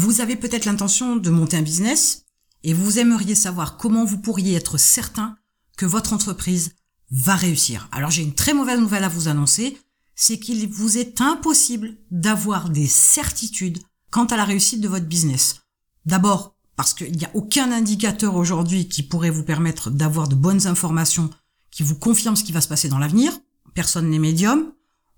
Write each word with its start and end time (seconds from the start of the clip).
Vous 0.00 0.20
avez 0.20 0.36
peut-être 0.36 0.64
l'intention 0.64 1.16
de 1.16 1.28
monter 1.28 1.56
un 1.56 1.62
business 1.62 2.24
et 2.62 2.72
vous 2.72 3.00
aimeriez 3.00 3.34
savoir 3.34 3.76
comment 3.76 4.04
vous 4.04 4.18
pourriez 4.18 4.54
être 4.54 4.78
certain 4.78 5.36
que 5.76 5.86
votre 5.86 6.12
entreprise 6.12 6.76
va 7.10 7.34
réussir. 7.34 7.88
Alors 7.90 8.12
j'ai 8.12 8.22
une 8.22 8.36
très 8.36 8.54
mauvaise 8.54 8.78
nouvelle 8.78 9.02
à 9.02 9.08
vous 9.08 9.26
annoncer, 9.26 9.76
c'est 10.14 10.38
qu'il 10.38 10.68
vous 10.68 10.98
est 10.98 11.20
impossible 11.20 11.96
d'avoir 12.12 12.70
des 12.70 12.86
certitudes 12.86 13.80
quant 14.12 14.26
à 14.26 14.36
la 14.36 14.44
réussite 14.44 14.80
de 14.80 14.86
votre 14.86 15.06
business. 15.06 15.62
D'abord, 16.06 16.54
parce 16.76 16.94
qu'il 16.94 17.16
n'y 17.16 17.24
a 17.24 17.34
aucun 17.34 17.72
indicateur 17.72 18.36
aujourd'hui 18.36 18.88
qui 18.88 19.02
pourrait 19.02 19.30
vous 19.30 19.42
permettre 19.42 19.90
d'avoir 19.90 20.28
de 20.28 20.36
bonnes 20.36 20.68
informations 20.68 21.28
qui 21.72 21.82
vous 21.82 21.96
confirment 21.96 22.36
ce 22.36 22.44
qui 22.44 22.52
va 22.52 22.60
se 22.60 22.68
passer 22.68 22.88
dans 22.88 22.98
l'avenir. 22.98 23.36
Personne 23.74 24.10
n'est 24.10 24.20
médium, 24.20 24.70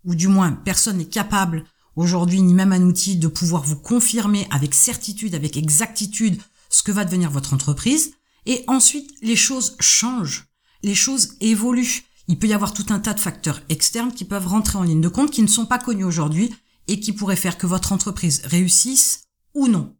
ou 0.06 0.14
du 0.14 0.28
moins 0.28 0.52
personne 0.52 0.96
n'est 0.96 1.04
capable 1.04 1.66
aujourd'hui, 2.00 2.40
ni 2.42 2.54
même 2.54 2.72
un 2.72 2.82
outil, 2.82 3.16
de 3.16 3.28
pouvoir 3.28 3.62
vous 3.62 3.76
confirmer 3.76 4.46
avec 4.50 4.74
certitude, 4.74 5.34
avec 5.34 5.56
exactitude, 5.56 6.40
ce 6.68 6.82
que 6.82 6.92
va 6.92 7.04
devenir 7.04 7.30
votre 7.30 7.54
entreprise. 7.54 8.12
Et 8.46 8.64
ensuite, 8.66 9.10
les 9.22 9.36
choses 9.36 9.76
changent, 9.80 10.46
les 10.82 10.94
choses 10.94 11.34
évoluent. 11.40 12.04
Il 12.28 12.38
peut 12.38 12.46
y 12.46 12.52
avoir 12.52 12.72
tout 12.72 12.86
un 12.90 13.00
tas 13.00 13.14
de 13.14 13.20
facteurs 13.20 13.60
externes 13.68 14.12
qui 14.12 14.24
peuvent 14.24 14.46
rentrer 14.46 14.78
en 14.78 14.82
ligne 14.82 15.00
de 15.00 15.08
compte, 15.08 15.30
qui 15.30 15.42
ne 15.42 15.48
sont 15.48 15.66
pas 15.66 15.78
connus 15.78 16.04
aujourd'hui 16.04 16.54
et 16.88 17.00
qui 17.00 17.12
pourraient 17.12 17.36
faire 17.36 17.58
que 17.58 17.66
votre 17.66 17.92
entreprise 17.92 18.42
réussisse 18.44 19.24
ou 19.54 19.68
non. 19.68 19.94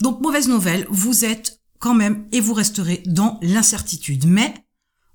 Donc, 0.00 0.20
mauvaise 0.20 0.48
nouvelle, 0.48 0.86
vous 0.90 1.24
êtes 1.24 1.60
quand 1.78 1.94
même 1.94 2.26
et 2.32 2.40
vous 2.40 2.54
resterez 2.54 3.02
dans 3.06 3.38
l'incertitude. 3.42 4.26
Mais 4.26 4.54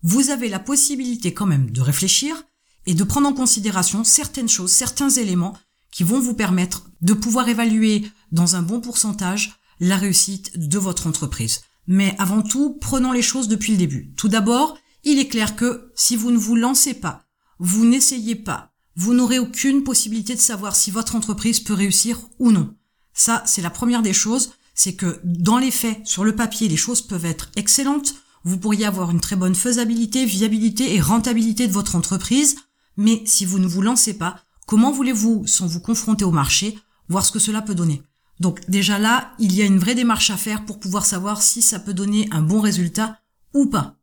vous 0.04 0.30
avez 0.30 0.50
la 0.50 0.60
possibilité 0.60 1.34
quand 1.34 1.46
même 1.46 1.70
de 1.70 1.82
réfléchir 1.82 2.44
et 2.86 2.94
de 2.94 3.04
prendre 3.04 3.28
en 3.28 3.34
considération 3.34 4.04
certaines 4.04 4.50
choses, 4.50 4.72
certains 4.72 5.10
éléments 5.10 5.56
qui 5.92 6.04
vont 6.04 6.20
vous 6.20 6.34
permettre 6.34 6.90
de 7.02 7.14
pouvoir 7.14 7.50
évaluer 7.50 8.10
dans 8.32 8.56
un 8.56 8.62
bon 8.62 8.80
pourcentage 8.82 9.60
la 9.80 9.98
réussite 9.98 10.58
de 10.58 10.80
votre 10.80 11.08
entreprise. 11.08 11.62
Mais 11.88 12.16
avant 12.18 12.42
tout, 12.42 12.78
prenons 12.80 13.12
les 13.12 13.22
choses 13.22 13.48
depuis 13.48 13.74
le 13.74 13.78
début. 13.78 14.14
Tout 14.16 14.28
d'abord, 14.28 14.78
il 15.04 15.20
est 15.20 15.28
clair 15.28 15.56
que 15.56 15.92
si 15.96 16.16
vous 16.16 16.32
ne 16.32 16.38
vous 16.38 16.56
lancez 16.56 16.94
pas, 16.94 17.26
vous 17.60 17.86
n'essayez 17.86 18.36
pas, 18.36 18.72
vous 18.96 19.14
n'aurez 19.14 19.40
aucune 19.40 19.84
possibilité 19.84 20.36
de 20.36 20.40
savoir 20.40 20.76
si 20.76 20.92
votre 20.92 21.16
entreprise 21.16 21.60
peut 21.60 21.74
réussir 21.74 22.20
ou 22.40 22.52
non. 22.52 22.76
Ça, 23.14 23.44
c'est 23.46 23.62
la 23.62 23.70
première 23.70 24.02
des 24.02 24.14
choses, 24.14 24.54
c'est 24.74 24.94
que 24.94 25.20
dans 25.24 25.58
les 25.58 25.72
faits, 25.72 26.06
sur 26.06 26.24
le 26.24 26.36
papier, 26.36 26.68
les 26.68 26.78
choses 26.78 27.02
peuvent 27.02 27.26
être 27.26 27.50
excellentes, 27.56 28.16
vous 28.44 28.58
pourriez 28.58 28.86
avoir 28.86 29.12
une 29.12 29.20
très 29.20 29.36
bonne 29.36 29.56
faisabilité, 29.56 30.26
viabilité 30.26 30.96
et 30.96 31.02
rentabilité 31.02 31.68
de 31.68 31.74
votre 31.74 31.96
entreprise, 31.96 32.56
mais 32.98 33.22
si 33.26 33.46
vous 33.46 33.60
ne 33.60 33.68
vous 33.68 33.82
lancez 33.82 34.16
pas, 34.18 34.42
comment 34.72 34.94
voulez-vous, 34.94 35.46
sans 35.48 35.68
vous 35.68 35.82
confronter 35.82 36.24
au 36.24 36.32
marché, 36.32 36.80
voir 37.10 37.26
ce 37.26 37.34
que 37.34 37.40
cela 37.40 37.62
peut 37.62 37.76
donner? 37.76 38.04
Donc 38.40 38.62
déjà 38.70 39.00
là, 39.00 39.34
il 39.38 39.54
y 39.54 39.62
a 39.62 39.66
une 39.66 39.80
vraie 39.80 39.96
démarche 39.96 40.30
à 40.30 40.38
faire 40.38 40.64
pour 40.64 40.80
pouvoir 40.80 41.06
savoir 41.06 41.42
si 41.42 41.62
ça 41.62 41.78
peut 41.78 41.94
donner 41.94 42.30
un 42.32 42.42
bon 42.42 42.62
résultat 42.62 43.20
ou 43.54 43.66
pas. 43.66 43.98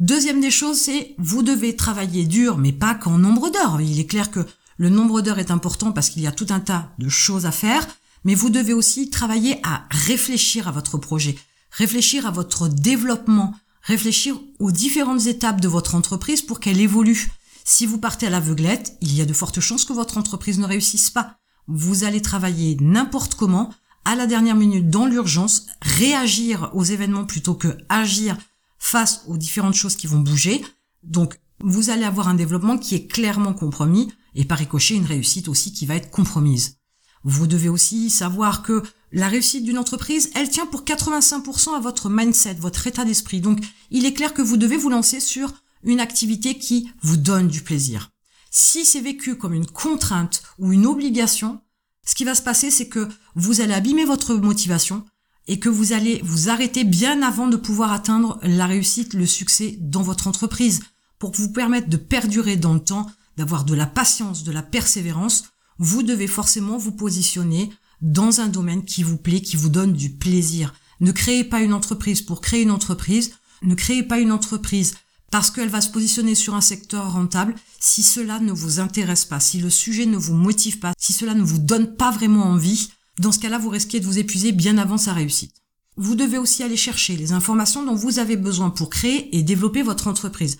Deuxième 0.00 0.40
des 0.40 0.50
choses, 0.50 0.78
c'est 0.78 1.14
vous 1.18 1.42
devez 1.42 1.76
travailler 1.76 2.24
dur, 2.24 2.56
mais 2.56 2.72
pas 2.72 2.94
qu'en 2.94 3.18
nombre 3.18 3.50
d'heures. 3.50 3.78
Il 3.82 4.00
est 4.00 4.06
clair 4.06 4.30
que 4.30 4.46
le 4.78 4.88
nombre 4.88 5.20
d'heures 5.20 5.38
est 5.38 5.50
important 5.50 5.92
parce 5.92 6.08
qu'il 6.08 6.22
y 6.22 6.26
a 6.26 6.32
tout 6.32 6.46
un 6.48 6.60
tas 6.60 6.90
de 6.98 7.10
choses 7.10 7.44
à 7.44 7.52
faire, 7.52 7.86
mais 8.24 8.34
vous 8.34 8.48
devez 8.48 8.72
aussi 8.72 9.10
travailler 9.10 9.60
à 9.64 9.84
réfléchir 9.90 10.66
à 10.66 10.72
votre 10.72 10.96
projet, 10.96 11.36
réfléchir 11.72 12.26
à 12.26 12.30
votre 12.30 12.68
développement, 12.68 13.54
réfléchir 13.82 14.40
aux 14.60 14.72
différentes 14.72 15.26
étapes 15.26 15.60
de 15.60 15.68
votre 15.68 15.94
entreprise 15.94 16.40
pour 16.40 16.58
qu'elle 16.58 16.80
évolue. 16.80 17.28
Si 17.66 17.86
vous 17.86 17.98
partez 17.98 18.26
à 18.26 18.30
l'aveuglette, 18.30 18.96
il 19.00 19.14
y 19.14 19.22
a 19.22 19.24
de 19.24 19.32
fortes 19.32 19.60
chances 19.60 19.86
que 19.86 19.94
votre 19.94 20.18
entreprise 20.18 20.58
ne 20.58 20.66
réussisse 20.66 21.08
pas. 21.08 21.38
Vous 21.66 22.04
allez 22.04 22.20
travailler 22.20 22.76
n'importe 22.78 23.34
comment, 23.34 23.72
à 24.04 24.14
la 24.14 24.26
dernière 24.26 24.54
minute, 24.54 24.90
dans 24.90 25.06
l'urgence, 25.06 25.66
réagir 25.80 26.70
aux 26.74 26.84
événements 26.84 27.24
plutôt 27.24 27.54
que 27.54 27.78
agir 27.88 28.36
face 28.78 29.24
aux 29.28 29.38
différentes 29.38 29.74
choses 29.74 29.96
qui 29.96 30.06
vont 30.06 30.20
bouger. 30.20 30.62
Donc, 31.02 31.40
vous 31.60 31.88
allez 31.88 32.04
avoir 32.04 32.28
un 32.28 32.34
développement 32.34 32.76
qui 32.76 32.96
est 32.96 33.06
clairement 33.06 33.54
compromis 33.54 34.12
et 34.34 34.44
par 34.44 34.58
ricochet 34.58 34.94
une 34.94 35.06
réussite 35.06 35.48
aussi 35.48 35.72
qui 35.72 35.86
va 35.86 35.96
être 35.96 36.10
compromise. 36.10 36.76
Vous 37.22 37.46
devez 37.46 37.70
aussi 37.70 38.10
savoir 38.10 38.62
que 38.62 38.82
la 39.10 39.28
réussite 39.28 39.64
d'une 39.64 39.78
entreprise, 39.78 40.30
elle 40.34 40.50
tient 40.50 40.66
pour 40.66 40.82
85% 40.82 41.74
à 41.74 41.80
votre 41.80 42.10
mindset, 42.10 42.54
votre 42.54 42.86
état 42.86 43.06
d'esprit. 43.06 43.40
Donc, 43.40 43.60
il 43.90 44.04
est 44.04 44.12
clair 44.12 44.34
que 44.34 44.42
vous 44.42 44.58
devez 44.58 44.76
vous 44.76 44.90
lancer 44.90 45.20
sur 45.20 45.54
une 45.84 46.00
activité 46.00 46.58
qui 46.58 46.90
vous 47.02 47.16
donne 47.16 47.48
du 47.48 47.62
plaisir. 47.62 48.10
Si 48.50 48.84
c'est 48.84 49.00
vécu 49.00 49.36
comme 49.36 49.54
une 49.54 49.66
contrainte 49.66 50.42
ou 50.58 50.72
une 50.72 50.86
obligation, 50.86 51.60
ce 52.04 52.14
qui 52.14 52.24
va 52.24 52.34
se 52.34 52.42
passer, 52.42 52.70
c'est 52.70 52.88
que 52.88 53.08
vous 53.34 53.60
allez 53.60 53.74
abîmer 53.74 54.04
votre 54.04 54.34
motivation 54.34 55.04
et 55.46 55.58
que 55.58 55.68
vous 55.68 55.92
allez 55.92 56.20
vous 56.24 56.48
arrêter 56.48 56.84
bien 56.84 57.22
avant 57.22 57.48
de 57.48 57.56
pouvoir 57.56 57.92
atteindre 57.92 58.38
la 58.42 58.66
réussite, 58.66 59.14
le 59.14 59.26
succès 59.26 59.76
dans 59.80 60.02
votre 60.02 60.28
entreprise 60.28 60.80
pour 61.18 61.32
vous 61.32 61.52
permettre 61.52 61.88
de 61.88 61.96
perdurer 61.96 62.56
dans 62.56 62.74
le 62.74 62.80
temps, 62.80 63.10
d'avoir 63.36 63.64
de 63.64 63.74
la 63.74 63.86
patience, 63.86 64.44
de 64.44 64.52
la 64.52 64.62
persévérance 64.62 65.44
vous 65.78 66.02
devez 66.02 66.26
forcément 66.26 66.78
vous 66.78 66.92
positionner 66.92 67.70
dans 68.00 68.40
un 68.40 68.48
domaine 68.48 68.84
qui 68.84 69.02
vous 69.02 69.16
plaît, 69.16 69.40
qui 69.40 69.56
vous 69.56 69.68
donne 69.68 69.92
du 69.92 70.10
plaisir. 70.10 70.74
Ne 71.00 71.12
créez 71.12 71.44
pas 71.44 71.60
une 71.60 71.72
entreprise 71.72 72.22
pour 72.22 72.40
créer 72.40 72.62
une 72.62 72.70
entreprise. 72.70 73.32
Ne 73.62 73.74
créez 73.74 74.02
pas 74.02 74.18
une 74.18 74.32
entreprise 74.32 74.94
parce 75.34 75.50
qu'elle 75.50 75.68
va 75.68 75.80
se 75.80 75.90
positionner 75.90 76.36
sur 76.36 76.54
un 76.54 76.60
secteur 76.60 77.12
rentable 77.12 77.56
si 77.80 78.04
cela 78.04 78.38
ne 78.38 78.52
vous 78.52 78.78
intéresse 78.78 79.24
pas, 79.24 79.40
si 79.40 79.58
le 79.58 79.68
sujet 79.68 80.06
ne 80.06 80.16
vous 80.16 80.36
motive 80.36 80.78
pas, 80.78 80.92
si 80.96 81.12
cela 81.12 81.34
ne 81.34 81.42
vous 81.42 81.58
donne 81.58 81.96
pas 81.96 82.12
vraiment 82.12 82.44
envie. 82.44 82.92
Dans 83.18 83.32
ce 83.32 83.40
cas-là, 83.40 83.58
vous 83.58 83.68
risquez 83.68 83.98
de 83.98 84.04
vous 84.04 84.20
épuiser 84.20 84.52
bien 84.52 84.78
avant 84.78 84.96
sa 84.96 85.12
réussite. 85.12 85.50
Vous 85.96 86.14
devez 86.14 86.38
aussi 86.38 86.62
aller 86.62 86.76
chercher 86.76 87.16
les 87.16 87.32
informations 87.32 87.84
dont 87.84 87.96
vous 87.96 88.20
avez 88.20 88.36
besoin 88.36 88.70
pour 88.70 88.90
créer 88.90 89.36
et 89.36 89.42
développer 89.42 89.82
votre 89.82 90.06
entreprise. 90.06 90.58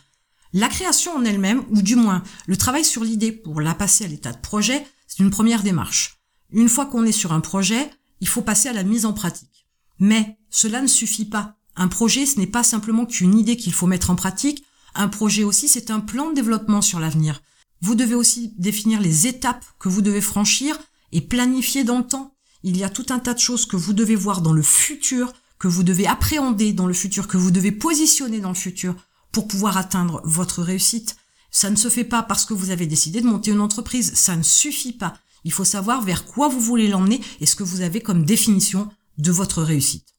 La 0.52 0.66
création 0.66 1.14
en 1.14 1.24
elle-même, 1.24 1.62
ou 1.70 1.80
du 1.80 1.94
moins 1.94 2.24
le 2.48 2.56
travail 2.56 2.84
sur 2.84 3.04
l'idée 3.04 3.30
pour 3.30 3.60
la 3.60 3.76
passer 3.76 4.06
à 4.06 4.08
l'état 4.08 4.32
de 4.32 4.40
projet, 4.40 4.84
c'est 5.06 5.22
une 5.22 5.30
première 5.30 5.62
démarche. 5.62 6.18
Une 6.50 6.68
fois 6.68 6.86
qu'on 6.86 7.04
est 7.04 7.12
sur 7.12 7.32
un 7.32 7.40
projet, 7.40 7.92
il 8.20 8.26
faut 8.26 8.42
passer 8.42 8.70
à 8.70 8.72
la 8.72 8.82
mise 8.82 9.06
en 9.06 9.12
pratique. 9.12 9.68
Mais 10.00 10.36
cela 10.50 10.82
ne 10.82 10.88
suffit 10.88 11.26
pas. 11.26 11.58
Un 11.76 11.88
projet, 11.88 12.24
ce 12.26 12.38
n'est 12.38 12.46
pas 12.46 12.62
simplement 12.62 13.04
qu'une 13.04 13.36
idée 13.36 13.56
qu'il 13.56 13.72
faut 13.72 13.86
mettre 13.86 14.10
en 14.10 14.14
pratique. 14.14 14.63
Un 14.94 15.09
projet 15.09 15.44
aussi, 15.44 15.69
c'est 15.69 15.91
un 15.91 16.00
plan 16.00 16.31
de 16.31 16.34
développement 16.34 16.82
sur 16.82 17.00
l'avenir. 17.00 17.43
Vous 17.81 17.94
devez 17.94 18.15
aussi 18.15 18.53
définir 18.56 19.00
les 19.00 19.27
étapes 19.27 19.65
que 19.78 19.88
vous 19.88 20.03
devez 20.03 20.21
franchir 20.21 20.78
et 21.12 21.21
planifier 21.21 21.84
dans 21.84 21.99
le 21.99 22.06
temps. 22.06 22.34
Il 22.62 22.77
y 22.77 22.84
a 22.84 22.88
tout 22.88 23.06
un 23.10 23.19
tas 23.19 23.34
de 23.34 23.41
choses 23.41 23.66
que 23.66 23.77
vous 23.77 23.93
devez 23.93 24.16
voir 24.16 24.41
dans 24.41 24.53
le 24.53 24.62
futur, 24.62 25.32
que 25.59 25.69
vous 25.69 25.82
devez 25.82 26.06
appréhender 26.06 26.72
dans 26.72 26.87
le 26.87 26.94
futur, 26.94 27.28
que 27.28 27.37
vous 27.37 27.50
devez 27.50 27.72
positionner 27.72 28.41
dans 28.41 28.49
le 28.49 28.55
futur 28.55 28.94
pour 29.32 29.49
pouvoir 29.49 29.77
atteindre 29.77 30.22
votre 30.25 30.62
réussite. 30.62 31.16
Ça 31.50 31.71
ne 31.71 31.76
se 31.76 31.88
fait 31.88 32.05
pas 32.05 32.22
parce 32.22 32.44
que 32.44 32.55
vous 32.55 32.71
avez 32.71 32.87
décidé 32.87 33.21
de 33.21 33.26
monter 33.26 33.50
une 33.50 33.61
entreprise. 33.61 34.15
Ça 34.15 34.37
ne 34.37 34.43
suffit 34.43 34.93
pas. 34.93 35.15
Il 35.44 35.53
faut 35.53 35.65
savoir 35.65 36.03
vers 36.03 36.25
quoi 36.25 36.49
vous 36.49 36.61
voulez 36.61 36.88
l'emmener 36.88 37.21
et 37.41 37.47
ce 37.47 37.55
que 37.55 37.65
vous 37.65 37.82
avez 37.82 38.00
comme 38.00 38.25
définition 38.25 38.88
de 39.19 39.31
votre 39.31 39.62
réussite. 39.62 40.15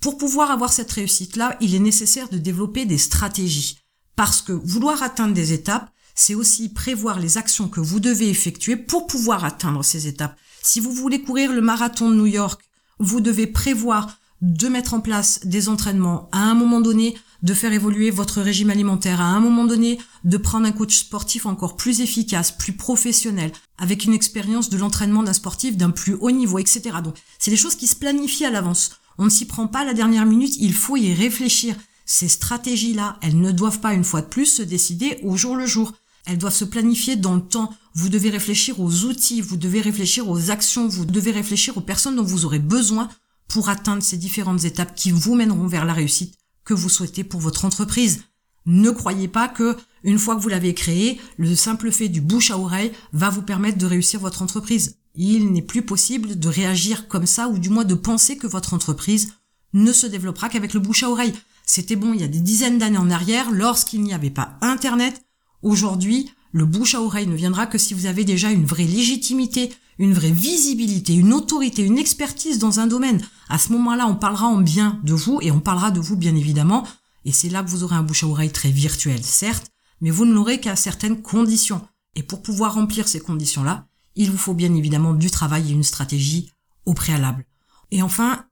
Pour 0.00 0.18
pouvoir 0.18 0.50
avoir 0.50 0.72
cette 0.72 0.90
réussite-là, 0.90 1.56
il 1.60 1.74
est 1.74 1.80
nécessaire 1.80 2.28
de 2.28 2.38
développer 2.38 2.86
des 2.86 2.98
stratégies. 2.98 3.81
Parce 4.16 4.42
que 4.42 4.52
vouloir 4.52 5.02
atteindre 5.02 5.34
des 5.34 5.52
étapes, 5.52 5.90
c'est 6.14 6.34
aussi 6.34 6.68
prévoir 6.68 7.18
les 7.18 7.38
actions 7.38 7.68
que 7.68 7.80
vous 7.80 8.00
devez 8.00 8.28
effectuer 8.28 8.76
pour 8.76 9.06
pouvoir 9.06 9.44
atteindre 9.44 9.82
ces 9.82 10.06
étapes. 10.06 10.36
Si 10.62 10.80
vous 10.80 10.92
voulez 10.92 11.22
courir 11.22 11.52
le 11.52 11.60
marathon 11.60 12.10
de 12.10 12.16
New 12.16 12.26
York, 12.26 12.62
vous 12.98 13.20
devez 13.20 13.46
prévoir 13.46 14.18
de 14.42 14.68
mettre 14.68 14.94
en 14.94 15.00
place 15.00 15.40
des 15.44 15.68
entraînements 15.68 16.28
à 16.32 16.40
un 16.40 16.54
moment 16.54 16.80
donné, 16.80 17.16
de 17.42 17.54
faire 17.54 17.72
évoluer 17.72 18.10
votre 18.10 18.40
régime 18.40 18.70
alimentaire 18.70 19.20
à 19.20 19.26
un 19.26 19.40
moment 19.40 19.64
donné, 19.64 19.98
de 20.24 20.36
prendre 20.36 20.66
un 20.66 20.72
coach 20.72 20.96
sportif 20.96 21.46
encore 21.46 21.76
plus 21.76 22.00
efficace, 22.00 22.52
plus 22.52 22.72
professionnel, 22.72 23.52
avec 23.78 24.04
une 24.04 24.12
expérience 24.12 24.68
de 24.68 24.78
l'entraînement 24.78 25.22
d'un 25.22 25.32
sportif 25.32 25.76
d'un 25.76 25.90
plus 25.90 26.14
haut 26.14 26.30
niveau, 26.30 26.58
etc. 26.58 26.82
Donc, 27.02 27.16
c'est 27.38 27.50
des 27.52 27.56
choses 27.56 27.76
qui 27.76 27.86
se 27.86 27.96
planifient 27.96 28.44
à 28.44 28.50
l'avance. 28.50 28.90
On 29.18 29.24
ne 29.24 29.30
s'y 29.30 29.46
prend 29.46 29.68
pas 29.68 29.80
à 29.80 29.84
la 29.84 29.94
dernière 29.94 30.26
minute, 30.26 30.56
il 30.58 30.74
faut 30.74 30.96
y 30.96 31.14
réfléchir. 31.14 31.76
Ces 32.12 32.28
stratégies-là, 32.28 33.16
elles 33.22 33.40
ne 33.40 33.52
doivent 33.52 33.80
pas 33.80 33.94
une 33.94 34.04
fois 34.04 34.20
de 34.20 34.26
plus 34.26 34.44
se 34.44 34.60
décider 34.60 35.18
au 35.22 35.34
jour 35.38 35.56
le 35.56 35.64
jour. 35.64 35.94
Elles 36.26 36.36
doivent 36.36 36.54
se 36.54 36.66
planifier 36.66 37.16
dans 37.16 37.34
le 37.34 37.40
temps. 37.40 37.72
Vous 37.94 38.10
devez 38.10 38.28
réfléchir 38.28 38.80
aux 38.80 39.04
outils, 39.04 39.40
vous 39.40 39.56
devez 39.56 39.80
réfléchir 39.80 40.28
aux 40.28 40.50
actions, 40.50 40.86
vous 40.86 41.06
devez 41.06 41.30
réfléchir 41.30 41.74
aux 41.78 41.80
personnes 41.80 42.16
dont 42.16 42.22
vous 42.22 42.44
aurez 42.44 42.58
besoin 42.58 43.08
pour 43.48 43.70
atteindre 43.70 44.02
ces 44.02 44.18
différentes 44.18 44.64
étapes 44.64 44.94
qui 44.94 45.10
vous 45.10 45.34
mèneront 45.34 45.66
vers 45.66 45.86
la 45.86 45.94
réussite 45.94 46.34
que 46.66 46.74
vous 46.74 46.90
souhaitez 46.90 47.24
pour 47.24 47.40
votre 47.40 47.64
entreprise. 47.64 48.24
Ne 48.66 48.90
croyez 48.90 49.26
pas 49.26 49.48
que 49.48 49.78
une 50.04 50.18
fois 50.18 50.36
que 50.36 50.42
vous 50.42 50.50
l'avez 50.50 50.74
créé, 50.74 51.18
le 51.38 51.56
simple 51.56 51.90
fait 51.90 52.10
du 52.10 52.20
bouche 52.20 52.50
à 52.50 52.58
oreille 52.58 52.92
va 53.14 53.30
vous 53.30 53.40
permettre 53.40 53.78
de 53.78 53.86
réussir 53.86 54.20
votre 54.20 54.42
entreprise. 54.42 54.98
Il 55.14 55.50
n'est 55.50 55.62
plus 55.62 55.80
possible 55.80 56.38
de 56.38 56.48
réagir 56.50 57.08
comme 57.08 57.26
ça 57.26 57.48
ou 57.48 57.58
du 57.58 57.70
moins 57.70 57.84
de 57.84 57.94
penser 57.94 58.36
que 58.36 58.46
votre 58.46 58.74
entreprise 58.74 59.32
ne 59.72 59.94
se 59.94 60.06
développera 60.06 60.50
qu'avec 60.50 60.74
le 60.74 60.80
bouche 60.80 61.04
à 61.04 61.08
oreille. 61.08 61.32
C'était 61.74 61.96
bon 61.96 62.12
il 62.12 62.20
y 62.20 62.24
a 62.24 62.28
des 62.28 62.40
dizaines 62.40 62.76
d'années 62.76 62.98
en 62.98 63.10
arrière 63.10 63.50
lorsqu'il 63.50 64.02
n'y 64.02 64.12
avait 64.12 64.28
pas 64.28 64.58
Internet. 64.60 65.24
Aujourd'hui, 65.62 66.30
le 66.52 66.66
bouche 66.66 66.94
à 66.94 67.00
oreille 67.00 67.26
ne 67.26 67.34
viendra 67.34 67.66
que 67.66 67.78
si 67.78 67.94
vous 67.94 68.04
avez 68.04 68.26
déjà 68.26 68.50
une 68.50 68.66
vraie 68.66 68.84
légitimité, 68.84 69.72
une 69.98 70.12
vraie 70.12 70.32
visibilité, 70.32 71.14
une 71.14 71.32
autorité, 71.32 71.82
une 71.82 71.96
expertise 71.96 72.58
dans 72.58 72.78
un 72.78 72.86
domaine. 72.86 73.22
À 73.48 73.56
ce 73.56 73.72
moment-là, 73.72 74.06
on 74.06 74.16
parlera 74.16 74.48
en 74.48 74.58
bien 74.58 75.00
de 75.02 75.14
vous 75.14 75.38
et 75.40 75.50
on 75.50 75.60
parlera 75.60 75.90
de 75.90 75.98
vous 75.98 76.14
bien 76.14 76.36
évidemment. 76.36 76.86
Et 77.24 77.32
c'est 77.32 77.48
là 77.48 77.62
que 77.62 77.70
vous 77.70 77.84
aurez 77.84 77.96
un 77.96 78.02
bouche 78.02 78.24
à 78.24 78.26
oreille 78.26 78.52
très 78.52 78.70
virtuel, 78.70 79.24
certes, 79.24 79.68
mais 80.02 80.10
vous 80.10 80.26
ne 80.26 80.34
l'aurez 80.34 80.60
qu'à 80.60 80.76
certaines 80.76 81.22
conditions. 81.22 81.80
Et 82.16 82.22
pour 82.22 82.42
pouvoir 82.42 82.74
remplir 82.74 83.08
ces 83.08 83.20
conditions-là, 83.20 83.86
il 84.14 84.30
vous 84.30 84.36
faut 84.36 84.52
bien 84.52 84.74
évidemment 84.74 85.14
du 85.14 85.30
travail 85.30 85.70
et 85.70 85.72
une 85.72 85.84
stratégie 85.84 86.52
au 86.84 86.92
préalable. 86.92 87.46
Et 87.90 88.02
enfin, 88.02 88.44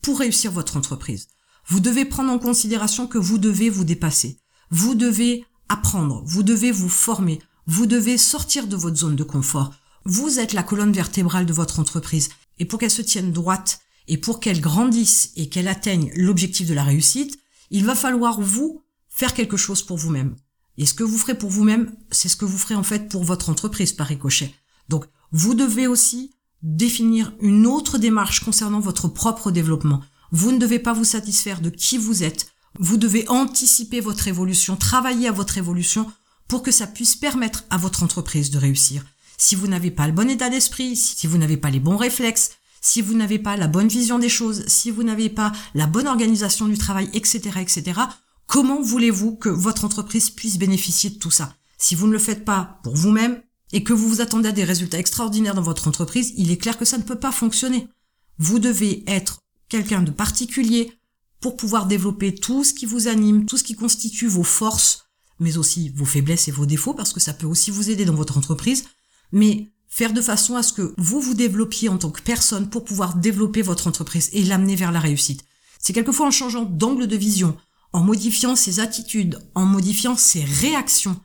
pour 0.00 0.20
réussir 0.20 0.50
votre 0.50 0.78
entreprise, 0.78 1.28
vous 1.66 1.80
devez 1.80 2.04
prendre 2.04 2.32
en 2.32 2.38
considération 2.38 3.06
que 3.06 3.18
vous 3.18 3.38
devez 3.38 3.70
vous 3.70 3.84
dépasser. 3.84 4.38
Vous 4.70 4.94
devez 4.94 5.44
apprendre, 5.68 6.22
vous 6.26 6.42
devez 6.42 6.70
vous 6.72 6.88
former, 6.88 7.40
vous 7.66 7.86
devez 7.86 8.18
sortir 8.18 8.66
de 8.66 8.76
votre 8.76 8.96
zone 8.96 9.16
de 9.16 9.24
confort. 9.24 9.72
Vous 10.04 10.38
êtes 10.38 10.52
la 10.52 10.62
colonne 10.62 10.92
vertébrale 10.92 11.46
de 11.46 11.52
votre 11.52 11.78
entreprise. 11.78 12.30
Et 12.58 12.64
pour 12.64 12.78
qu'elle 12.78 12.90
se 12.90 13.02
tienne 13.02 13.32
droite 13.32 13.80
et 14.08 14.18
pour 14.18 14.40
qu'elle 14.40 14.60
grandisse 14.60 15.32
et 15.36 15.48
qu'elle 15.48 15.68
atteigne 15.68 16.10
l'objectif 16.16 16.66
de 16.66 16.74
la 16.74 16.84
réussite, 16.84 17.38
il 17.70 17.84
va 17.84 17.94
falloir 17.94 18.40
vous 18.40 18.82
faire 19.08 19.34
quelque 19.34 19.56
chose 19.56 19.82
pour 19.82 19.96
vous-même. 19.96 20.36
Et 20.78 20.86
ce 20.86 20.94
que 20.94 21.04
vous 21.04 21.18
ferez 21.18 21.36
pour 21.36 21.50
vous-même, 21.50 21.94
c'est 22.10 22.28
ce 22.28 22.36
que 22.36 22.44
vous 22.44 22.58
ferez 22.58 22.74
en 22.74 22.82
fait 22.82 23.08
pour 23.08 23.24
votre 23.24 23.50
entreprise 23.50 23.92
par 23.92 24.06
ricochet. 24.06 24.54
Donc, 24.88 25.04
vous 25.30 25.54
devez 25.54 25.86
aussi 25.86 26.34
définir 26.62 27.32
une 27.40 27.66
autre 27.66 27.98
démarche 27.98 28.40
concernant 28.40 28.80
votre 28.80 29.08
propre 29.08 29.50
développement. 29.50 30.00
Vous 30.32 30.50
ne 30.50 30.58
devez 30.58 30.78
pas 30.78 30.94
vous 30.94 31.04
satisfaire 31.04 31.60
de 31.60 31.68
qui 31.68 31.98
vous 31.98 32.22
êtes. 32.22 32.48
Vous 32.80 32.96
devez 32.96 33.28
anticiper 33.28 34.00
votre 34.00 34.28
évolution, 34.28 34.76
travailler 34.76 35.28
à 35.28 35.32
votre 35.32 35.58
évolution 35.58 36.10
pour 36.48 36.62
que 36.62 36.72
ça 36.72 36.86
puisse 36.86 37.14
permettre 37.16 37.64
à 37.68 37.76
votre 37.76 38.02
entreprise 38.02 38.50
de 38.50 38.58
réussir. 38.58 39.04
Si 39.36 39.54
vous 39.54 39.66
n'avez 39.66 39.90
pas 39.90 40.06
le 40.06 40.14
bon 40.14 40.30
état 40.30 40.48
d'esprit, 40.48 40.96
si 40.96 41.26
vous 41.26 41.36
n'avez 41.36 41.58
pas 41.58 41.68
les 41.68 41.80
bons 41.80 41.98
réflexes, 41.98 42.52
si 42.80 43.02
vous 43.02 43.12
n'avez 43.12 43.38
pas 43.38 43.58
la 43.58 43.68
bonne 43.68 43.88
vision 43.88 44.18
des 44.18 44.30
choses, 44.30 44.64
si 44.68 44.90
vous 44.90 45.02
n'avez 45.02 45.28
pas 45.28 45.52
la 45.74 45.86
bonne 45.86 46.08
organisation 46.08 46.66
du 46.66 46.78
travail, 46.78 47.10
etc., 47.12 47.58
etc., 47.60 48.00
comment 48.46 48.80
voulez-vous 48.80 49.36
que 49.36 49.50
votre 49.50 49.84
entreprise 49.84 50.30
puisse 50.30 50.56
bénéficier 50.56 51.10
de 51.10 51.18
tout 51.18 51.30
ça? 51.30 51.56
Si 51.76 51.94
vous 51.94 52.06
ne 52.06 52.12
le 52.12 52.18
faites 52.18 52.44
pas 52.44 52.80
pour 52.82 52.96
vous-même 52.96 53.42
et 53.72 53.84
que 53.84 53.92
vous 53.92 54.08
vous 54.08 54.20
attendez 54.22 54.48
à 54.48 54.52
des 54.52 54.64
résultats 54.64 54.98
extraordinaires 54.98 55.54
dans 55.54 55.62
votre 55.62 55.88
entreprise, 55.88 56.32
il 56.38 56.50
est 56.50 56.56
clair 56.56 56.78
que 56.78 56.84
ça 56.86 56.96
ne 56.96 57.02
peut 57.02 57.18
pas 57.18 57.32
fonctionner. 57.32 57.88
Vous 58.38 58.58
devez 58.58 59.04
être 59.06 59.41
quelqu'un 59.72 60.02
de 60.02 60.10
particulier 60.10 60.92
pour 61.40 61.56
pouvoir 61.56 61.86
développer 61.86 62.34
tout 62.34 62.62
ce 62.62 62.74
qui 62.74 62.84
vous 62.84 63.08
anime, 63.08 63.46
tout 63.46 63.56
ce 63.56 63.64
qui 63.64 63.74
constitue 63.74 64.28
vos 64.28 64.42
forces, 64.42 65.06
mais 65.40 65.56
aussi 65.56 65.88
vos 65.88 66.04
faiblesses 66.04 66.46
et 66.48 66.52
vos 66.52 66.66
défauts, 66.66 66.92
parce 66.92 67.14
que 67.14 67.20
ça 67.20 67.32
peut 67.32 67.46
aussi 67.46 67.70
vous 67.70 67.88
aider 67.88 68.04
dans 68.04 68.14
votre 68.14 68.36
entreprise, 68.36 68.84
mais 69.32 69.72
faire 69.88 70.12
de 70.12 70.20
façon 70.20 70.56
à 70.56 70.62
ce 70.62 70.74
que 70.74 70.94
vous 70.98 71.22
vous 71.22 71.32
développiez 71.32 71.88
en 71.88 71.96
tant 71.96 72.10
que 72.10 72.20
personne 72.20 72.68
pour 72.68 72.84
pouvoir 72.84 73.16
développer 73.16 73.62
votre 73.62 73.86
entreprise 73.86 74.28
et 74.34 74.44
l'amener 74.44 74.76
vers 74.76 74.92
la 74.92 75.00
réussite. 75.00 75.42
C'est 75.78 75.94
quelquefois 75.94 76.26
en 76.26 76.30
changeant 76.30 76.64
d'angle 76.64 77.06
de 77.06 77.16
vision, 77.16 77.56
en 77.94 78.02
modifiant 78.02 78.56
ses 78.56 78.78
attitudes, 78.78 79.38
en 79.54 79.64
modifiant 79.64 80.16
ses 80.16 80.44
réactions, 80.44 81.18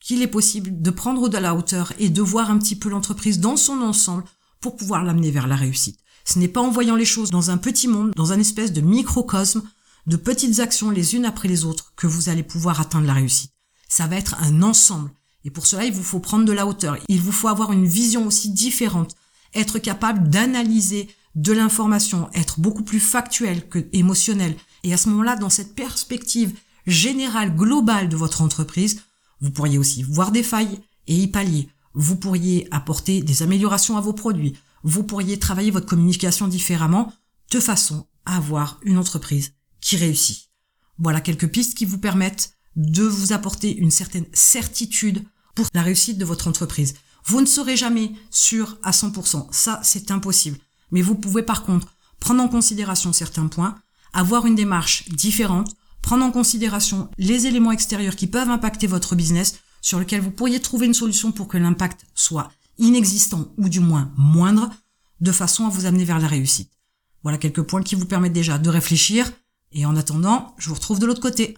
qu'il 0.00 0.22
est 0.22 0.26
possible 0.26 0.80
de 0.80 0.90
prendre 0.90 1.28
de 1.28 1.36
la 1.36 1.54
hauteur 1.54 1.92
et 1.98 2.08
de 2.08 2.22
voir 2.22 2.50
un 2.50 2.58
petit 2.58 2.76
peu 2.76 2.88
l'entreprise 2.88 3.40
dans 3.40 3.58
son 3.58 3.82
ensemble 3.82 4.24
pour 4.62 4.76
pouvoir 4.76 5.04
l'amener 5.04 5.30
vers 5.30 5.46
la 5.46 5.56
réussite. 5.56 6.00
Ce 6.30 6.38
n'est 6.38 6.46
pas 6.46 6.60
en 6.60 6.70
voyant 6.70 6.94
les 6.94 7.04
choses 7.04 7.30
dans 7.30 7.50
un 7.50 7.56
petit 7.56 7.88
monde, 7.88 8.12
dans 8.14 8.32
un 8.32 8.38
espèce 8.38 8.72
de 8.72 8.80
microcosme, 8.80 9.64
de 10.06 10.16
petites 10.16 10.60
actions 10.60 10.90
les 10.90 11.16
unes 11.16 11.24
après 11.24 11.48
les 11.48 11.64
autres, 11.64 11.92
que 11.96 12.06
vous 12.06 12.28
allez 12.28 12.44
pouvoir 12.44 12.80
atteindre 12.80 13.08
la 13.08 13.14
réussite. 13.14 13.50
Ça 13.88 14.06
va 14.06 14.14
être 14.14 14.36
un 14.38 14.62
ensemble. 14.62 15.10
Et 15.44 15.50
pour 15.50 15.66
cela, 15.66 15.86
il 15.86 15.92
vous 15.92 16.04
faut 16.04 16.20
prendre 16.20 16.44
de 16.44 16.52
la 16.52 16.68
hauteur. 16.68 16.98
Il 17.08 17.20
vous 17.20 17.32
faut 17.32 17.48
avoir 17.48 17.72
une 17.72 17.84
vision 17.84 18.28
aussi 18.28 18.50
différente. 18.50 19.16
Être 19.56 19.80
capable 19.80 20.30
d'analyser 20.30 21.08
de 21.34 21.52
l'information, 21.52 22.30
être 22.32 22.60
beaucoup 22.60 22.84
plus 22.84 23.00
factuel 23.00 23.68
que 23.68 23.88
émotionnel. 23.92 24.54
Et 24.84 24.92
à 24.92 24.98
ce 24.98 25.08
moment-là, 25.08 25.34
dans 25.34 25.50
cette 25.50 25.74
perspective 25.74 26.54
générale, 26.86 27.56
globale 27.56 28.08
de 28.08 28.16
votre 28.16 28.40
entreprise, 28.42 29.02
vous 29.40 29.50
pourriez 29.50 29.78
aussi 29.78 30.04
voir 30.04 30.30
des 30.30 30.44
failles 30.44 30.78
et 31.08 31.16
y 31.16 31.26
pallier. 31.26 31.68
Vous 31.94 32.14
pourriez 32.14 32.68
apporter 32.70 33.20
des 33.20 33.42
améliorations 33.42 33.96
à 33.96 34.00
vos 34.00 34.12
produits 34.12 34.54
vous 34.82 35.04
pourriez 35.04 35.38
travailler 35.38 35.70
votre 35.70 35.86
communication 35.86 36.48
différemment 36.48 37.12
de 37.50 37.60
façon 37.60 38.06
à 38.24 38.36
avoir 38.36 38.78
une 38.82 38.98
entreprise 38.98 39.52
qui 39.80 39.96
réussit. 39.96 40.50
Voilà 40.98 41.20
quelques 41.20 41.48
pistes 41.48 41.76
qui 41.76 41.84
vous 41.84 41.98
permettent 41.98 42.54
de 42.76 43.02
vous 43.02 43.32
apporter 43.32 43.76
une 43.76 43.90
certaine 43.90 44.26
certitude 44.32 45.24
pour 45.54 45.66
la 45.74 45.82
réussite 45.82 46.18
de 46.18 46.24
votre 46.24 46.48
entreprise. 46.48 46.94
Vous 47.24 47.40
ne 47.40 47.46
serez 47.46 47.76
jamais 47.76 48.12
sûr 48.30 48.78
à 48.82 48.92
100%, 48.92 49.48
ça 49.50 49.80
c'est 49.82 50.10
impossible. 50.10 50.58
Mais 50.90 51.02
vous 51.02 51.14
pouvez 51.14 51.42
par 51.42 51.64
contre 51.64 51.94
prendre 52.18 52.42
en 52.42 52.48
considération 52.48 53.12
certains 53.12 53.46
points, 53.46 53.76
avoir 54.12 54.46
une 54.46 54.54
démarche 54.54 55.08
différente, 55.08 55.74
prendre 56.02 56.24
en 56.24 56.30
considération 56.30 57.10
les 57.18 57.46
éléments 57.46 57.72
extérieurs 57.72 58.16
qui 58.16 58.26
peuvent 58.26 58.50
impacter 58.50 58.86
votre 58.86 59.14
business, 59.14 59.60
sur 59.82 59.98
lesquels 59.98 60.20
vous 60.20 60.30
pourriez 60.30 60.60
trouver 60.60 60.86
une 60.86 60.94
solution 60.94 61.32
pour 61.32 61.48
que 61.48 61.58
l'impact 61.58 62.04
soit 62.14 62.50
inexistant 62.80 63.52
ou 63.56 63.68
du 63.68 63.80
moins 63.80 64.12
moindre, 64.16 64.70
de 65.20 65.32
façon 65.32 65.66
à 65.66 65.68
vous 65.68 65.86
amener 65.86 66.04
vers 66.04 66.18
la 66.18 66.26
réussite. 66.26 66.72
Voilà 67.22 67.38
quelques 67.38 67.62
points 67.62 67.82
qui 67.82 67.94
vous 67.94 68.06
permettent 68.06 68.32
déjà 68.32 68.58
de 68.58 68.68
réfléchir, 68.70 69.30
et 69.72 69.86
en 69.86 69.96
attendant, 69.96 70.54
je 70.58 70.68
vous 70.68 70.74
retrouve 70.74 70.98
de 70.98 71.06
l'autre 71.06 71.20
côté. 71.20 71.56